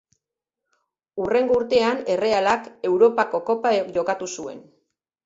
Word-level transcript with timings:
Hurrengo 1.23 1.57
urtean 1.59 2.01
Errealak 2.13 2.71
Europako 2.93 3.43
Kopa 3.51 3.75
jokatu 3.99 4.31
zuen. 4.39 4.65